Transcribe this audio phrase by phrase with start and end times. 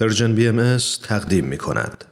[0.00, 2.04] پرژن بی ام تقدیم می کند.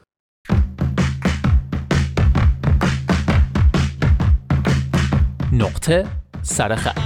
[5.53, 6.07] نقطه
[6.42, 6.99] سرخط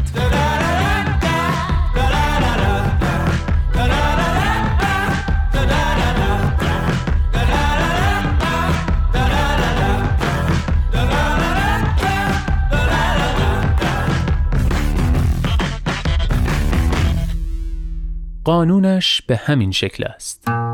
[18.48, 20.67] قانونش به همین شکل است.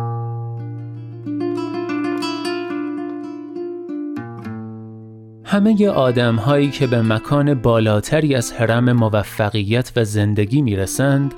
[5.55, 11.35] همه آدم هایی که به مکان بالاتری از حرم موفقیت و زندگی می‌رسند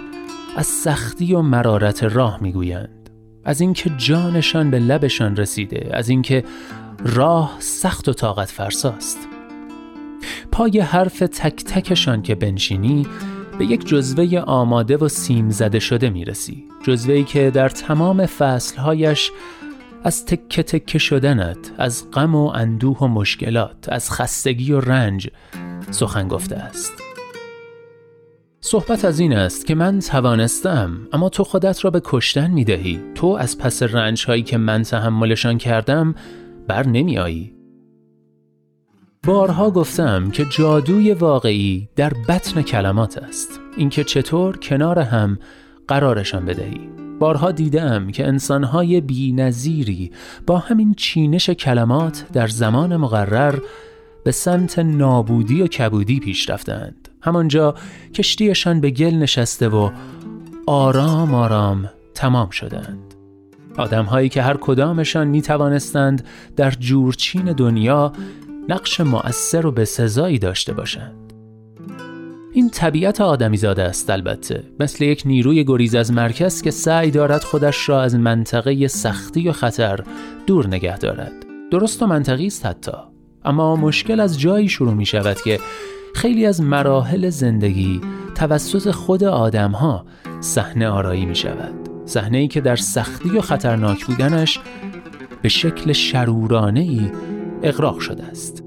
[0.57, 3.11] از سختی و مرارت راه می‌گویند.
[3.45, 6.45] از اینکه جانشان به لبشان رسیده از اینکه
[7.05, 9.19] راه سخت و طاقت فرساست.
[10.53, 13.07] پای حرف تک تکشان که بنشینی
[13.59, 16.65] به یک جزوه آماده و سیم زده شده می‌رسی.
[16.83, 19.33] جزوهی که در تمام فصلهایش
[20.07, 25.31] از تکه تکه شدنت از غم و اندوه و مشکلات از خستگی و رنج
[25.91, 26.93] سخن گفته است.
[28.61, 33.01] صحبت از این است که من توانستم اما تو خودت را به کشتن می دهی
[33.15, 36.15] تو از پس رنج هایی که من تحملشان کردم
[36.69, 37.55] بر نمی آیی
[39.25, 43.61] بارها گفتم که جادوی واقعی در بطن کلمات است.
[43.77, 45.39] اینکه چطور کنار هم
[45.89, 47.06] قرارشان بدهی.
[47.19, 50.11] بارها دیدم که انسانهای بی نظیری
[50.47, 53.59] با همین چینش کلمات در زمان مقرر
[54.25, 57.09] به سمت نابودی و کبودی پیش رفتند.
[57.23, 57.75] همانجا
[58.15, 59.91] کشتیشان به گل نشسته و
[60.67, 63.15] آرام آرام تمام شدند.
[63.77, 66.25] آدمهایی که هر کدامشان می توانستند
[66.57, 68.13] در جورچین دنیا
[68.69, 71.26] نقش مؤثر و به سزایی داشته باشند.
[72.57, 74.65] این طبیعت آدمیزاده است البته.
[74.81, 79.53] مثل یک نیروی گریز از مرکز که سعی دارد خودش را از منطقه سختی و
[79.53, 80.01] خطر
[80.47, 81.33] دور نگه دارد.
[81.71, 82.93] درست و منطقی است حتی.
[83.45, 85.61] اما مشکل از جایی شروع می شود که
[86.15, 88.01] خیلی از مراحل زندگی
[88.35, 90.07] توسط خود آدم ها
[90.41, 91.75] صحنه آرایی می شود.
[92.05, 94.61] صحنه ای که در سختی و خطرناک بودنش
[95.43, 97.11] به شکل شرورانه ای
[97.63, 98.66] اغراق شده است.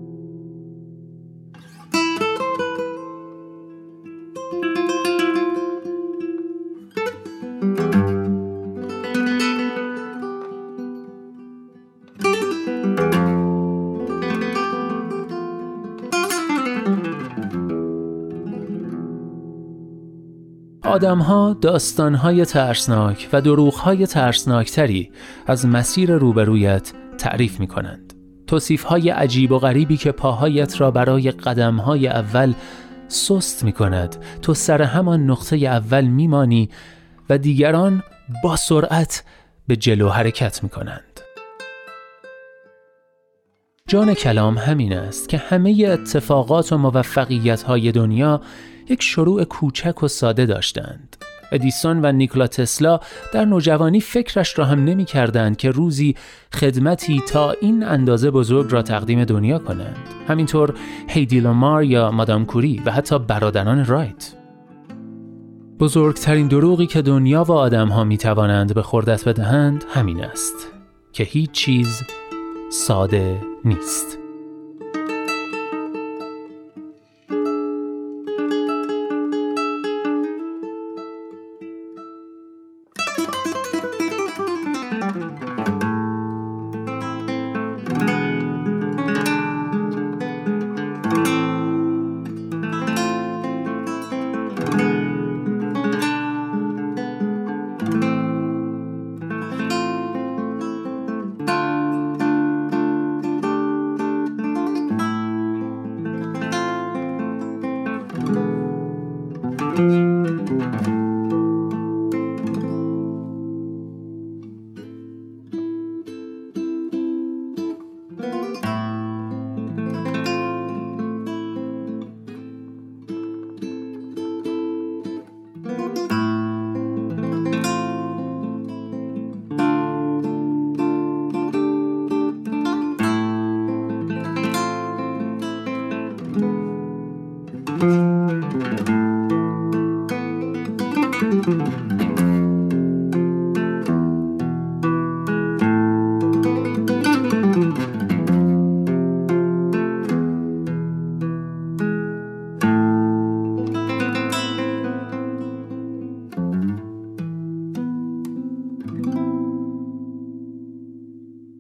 [20.90, 25.12] آدمها داستانهای ترسناک و دروغهای ترسناکتری
[25.48, 28.14] از مسیر روبرویت تعریف می کنند.
[28.48, 32.54] توصیفهای عجیب و غریبی که پاهایت را برای قدمهای اول
[33.08, 36.70] سست می کند تو سر همان نقطه اول میمانی
[37.30, 38.04] و دیگران
[38.44, 39.24] با سرعت
[39.68, 41.04] به جلو حرکت می کنند.
[43.88, 48.42] جان کلام همین است که همه اتفاقات و موفقیت های دنیا
[48.90, 51.18] یک شروع کوچک و ساده داشتند.
[51.52, 53.00] ادیسون و نیکلا تسلا
[53.34, 56.16] در نوجوانی فکرش را هم نمی کردند که روزی
[56.54, 59.98] خدمتی تا این اندازه بزرگ را تقدیم دنیا کنند.
[60.28, 60.74] همینطور
[61.08, 64.34] هیدی لومار یا مادام کوری و حتی برادران رایت.
[65.80, 70.68] بزرگترین دروغی که دنیا و آدمها می توانند به خوردت بدهند همین است
[71.14, 72.04] که هیچ چیز
[72.70, 74.29] ساده نیست.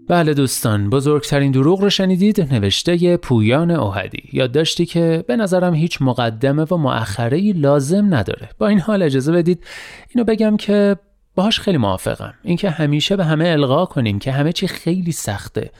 [0.09, 4.23] بله دوستان بزرگترین دروغ رو شنیدید نوشته پویان اوهدی.
[4.33, 8.49] یادداشتی که به نظرم هیچ مقدمه و مؤخره لازم نداره.
[8.57, 9.63] با این حال اجازه بدید
[10.09, 10.95] اینو بگم که
[11.35, 12.33] باهاش خیلی موافقم.
[12.43, 15.71] اینکه همیشه به همه القا کنیم که همه چی خیلی سخته.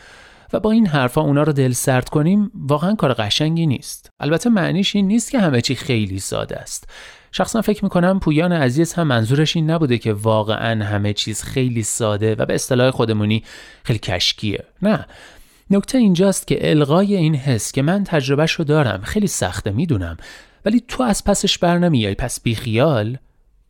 [0.54, 4.10] و با این حرفا اونا رو دل سرد کنیم واقعا کار قشنگی نیست.
[4.20, 6.90] البته معنیش این نیست که همه چی خیلی ساده است.
[7.32, 12.36] شخصا فکر می‌کنم پویان عزیز هم منظورش این نبوده که واقعا همه چیز خیلی ساده
[12.36, 13.44] و به اصطلاح خودمونی
[13.84, 14.64] خیلی کشکیه.
[14.82, 15.06] نه.
[15.70, 20.18] نکته اینجاست که القای این حس که من تجربهش رو دارم خیلی سخته می‌دونم.
[20.66, 23.18] ولی تو از پسش بر نمیای پس بیخیال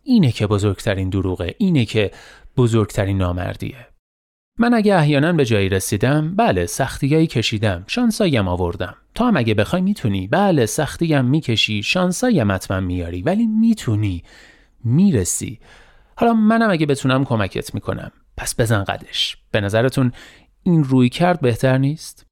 [0.04, 2.12] اینه که بزرگترین دروغه اینه که
[2.58, 3.89] بزرگترین نامردیه.
[4.62, 8.96] من اگه احیانا به جایی رسیدم بله سختیایی کشیدم شانسایم آوردم.
[9.16, 10.28] تو هم اگه بخوای می‌تونی.
[10.28, 13.22] بله سختیم می‌کشی شانسایم حتما میاری.
[13.22, 14.24] ولی می‌تونی.
[14.84, 15.60] می‌رسی.
[16.16, 18.12] حالا منم اگه بتونم کمکت می‌کنم.
[18.38, 19.38] پس بزن قدش.
[19.52, 20.12] به نظرتون
[20.64, 22.26] این روی کرد بهتر نیست؟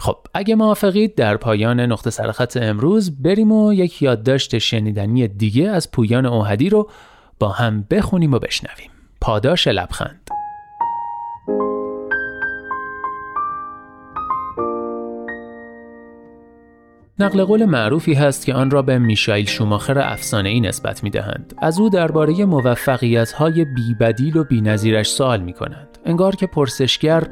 [0.00, 5.90] خب اگه موافقید در پایان نقطه سرخط امروز بریم و یک یادداشت شنیدنی دیگه از
[5.90, 6.90] پویان اوهدی رو
[7.38, 8.90] با هم بخونیم و بشنویم.
[9.20, 10.30] پاداش لبخند.
[17.18, 21.54] نقل قول معروفی هست که آن را به میشایل شوماخر افسانه ای نسبت می دهند.
[21.58, 25.98] از او درباره موفقیت های بیبدیل و بینظیرش سوال می کنند.
[26.04, 27.22] انگار که پرسشگر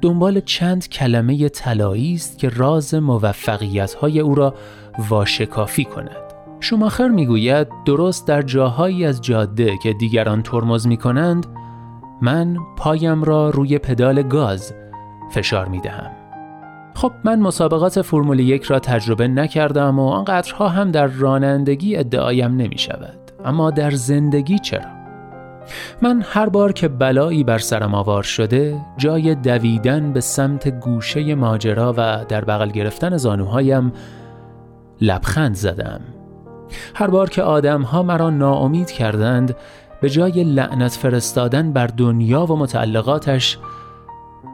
[0.00, 4.54] دنبال چند کلمه طلایی است که راز موفقیت های او را
[5.08, 6.24] واشکافی کند.
[6.60, 11.46] شوماخر می‌گوید درست در جاهایی از جاده که دیگران ترمز می کنند
[12.22, 14.74] من پایم را روی پدال گاز
[15.30, 16.23] فشار می دهم.
[16.94, 22.78] خب من مسابقات فرمول یک را تجربه نکردم و آنقدرها هم در رانندگی ادعایم نمی
[22.78, 24.94] شود اما در زندگی چرا؟
[26.02, 31.94] من هر بار که بلایی بر سرم آوار شده جای دویدن به سمت گوشه ماجرا
[31.96, 33.92] و در بغل گرفتن زانوهایم
[35.00, 36.00] لبخند زدم
[36.94, 39.56] هر بار که آدم ها مرا ناامید کردند
[40.00, 43.58] به جای لعنت فرستادن بر دنیا و متعلقاتش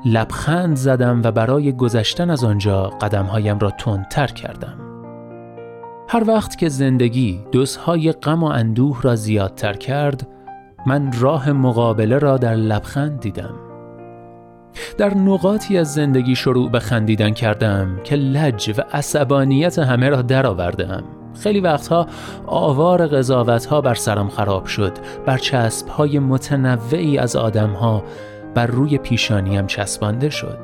[0.04, 4.74] لبخند زدم و برای گذشتن از آنجا قدمهایم را تندتر کردم.
[6.08, 10.28] هر وقت که زندگی دوزهای غم و اندوه را زیادتر کرد،
[10.86, 13.54] من راه مقابله را در لبخند دیدم.
[14.98, 21.04] در نقاطی از زندگی شروع به خندیدن کردم که لج و عصبانیت همه را درآوردم.
[21.42, 22.06] خیلی وقتها
[22.46, 24.92] آوار قضاوت ها بر سرم خراب شد
[25.26, 28.02] بر چسب های متنوعی از آدم ها
[28.54, 30.58] بر روی پیشانیم چسبانده شد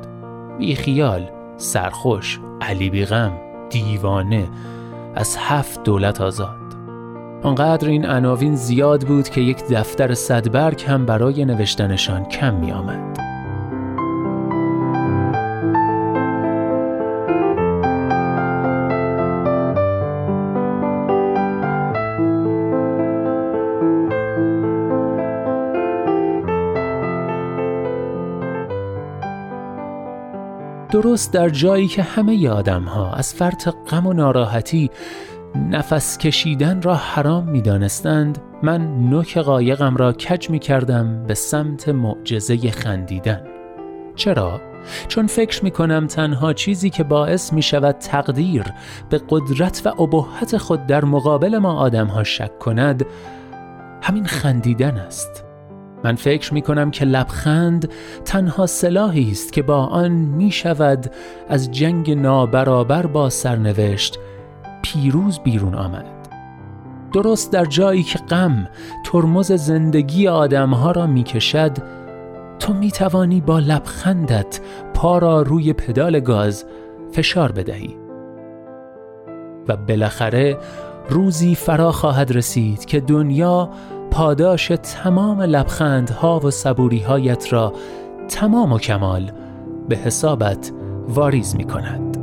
[0.57, 3.33] بی خیال سرخوش علی بیغم
[3.69, 4.47] دیوانه
[5.15, 6.67] از هفت دولت آزاد
[7.43, 13.26] آنقدر این عناوین زیاد بود که یک دفتر صدبرگ هم برای نوشتنشان کم می آمد.
[30.91, 34.91] درست در جایی که همه آدم ها از فرط غم و ناراحتی
[35.55, 41.89] نفس کشیدن را حرام می دانستند من نوک قایقم را کج می کردم به سمت
[41.89, 43.41] معجزه خندیدن
[44.15, 44.61] چرا؟
[45.07, 48.63] چون فکر می کنم تنها چیزی که باعث می شود تقدیر
[49.09, 53.05] به قدرت و ابهت خود در مقابل ما آدم ها شک کند
[54.01, 55.46] همین خندیدن است
[56.03, 57.89] من فکر می کنم که لبخند
[58.25, 61.11] تنها سلاحی است که با آن می شود
[61.49, 64.19] از جنگ نابرابر با سرنوشت
[64.81, 66.05] پیروز بیرون آمد.
[67.13, 68.67] درست در جایی که غم
[69.05, 71.77] ترمز زندگی آدمها را می کشد
[72.59, 74.59] تو می توانی با لبخندت
[74.93, 76.65] پا را روی پدال گاز
[77.11, 77.97] فشار بدهی.
[79.67, 80.57] و بالاخره
[81.09, 83.69] روزی فرا خواهد رسید که دنیا
[84.17, 87.73] پاداش تمام لبخندها و صبوریهایت را
[88.29, 89.31] تمام و کمال
[89.89, 90.71] به حسابت
[91.07, 92.17] واریز می کند.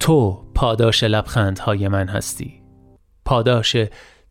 [0.00, 2.62] تو پاداش لبخندهای من هستی.
[3.24, 3.76] پاداش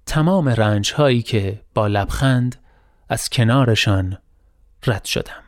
[0.05, 2.55] تمام رنجهایی که با لبخند
[3.09, 4.17] از کنارشان
[4.87, 5.43] رد شدم.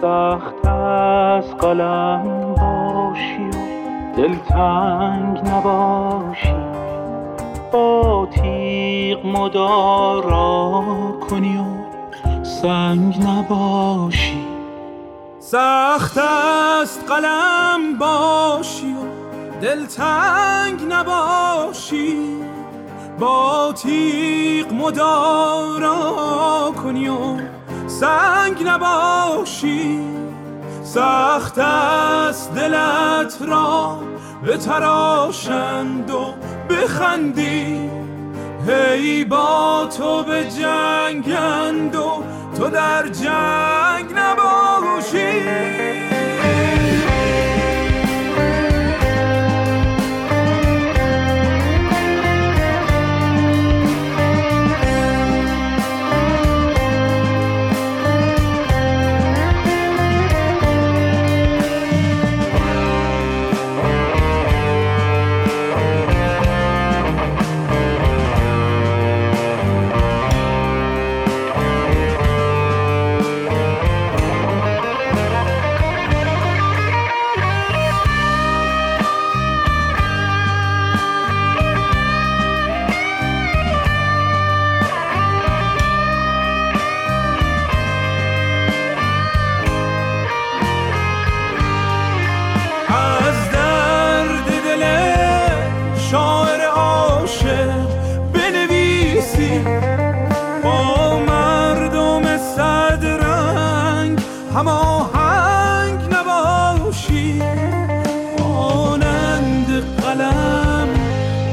[0.00, 3.50] سخت از قلم باشی
[4.16, 6.56] دلتنگ نباشی.
[7.72, 10.82] با تیغ مدارا
[11.30, 11.77] کنی و
[12.62, 14.46] سنگ نباشی.
[15.40, 22.16] سخت است قلم باشی و دلتنگ نباشی.
[23.18, 27.36] با تیغ مدارا کنی و
[27.86, 30.00] سنگ نباشی.
[30.82, 33.98] سخت است دلت را
[34.44, 36.34] به تراشند و
[36.70, 37.90] بخندی.
[38.68, 42.22] هی با تو به جنگند و
[42.58, 46.07] تو در جنگ نباشی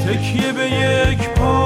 [0.06, 1.65] تکیه به یک پا.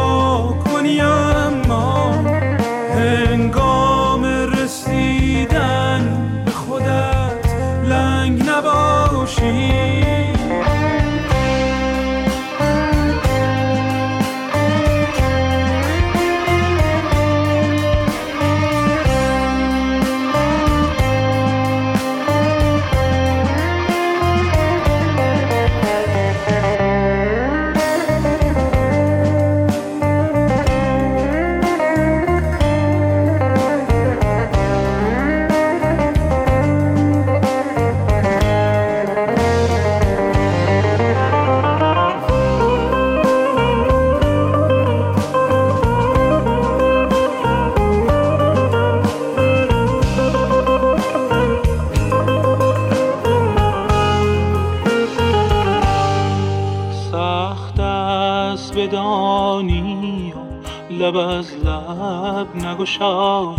[61.10, 63.58] لب از لب نگشایی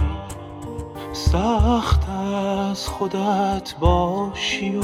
[1.13, 2.09] سخت
[2.71, 4.83] از خودت باشی و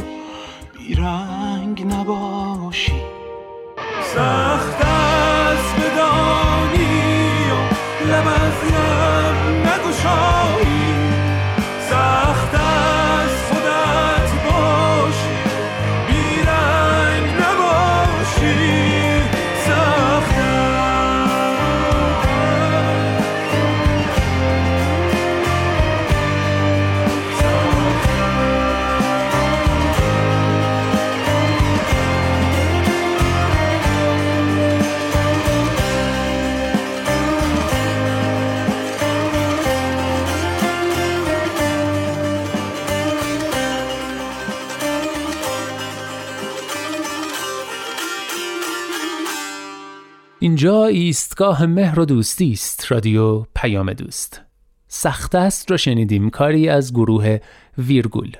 [0.78, 3.02] بیرنگ نباشی.
[4.02, 5.05] سخت
[50.74, 54.42] ایستگاه مهر و دوستی است رادیو پیام دوست.
[54.88, 57.38] سخت است را شنیدیم کاری از گروه
[57.78, 58.36] ویرگول.